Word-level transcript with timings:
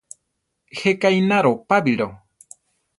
Jéka 0.77 1.09
ináro 1.19 1.53
Pabilo. 1.69 2.07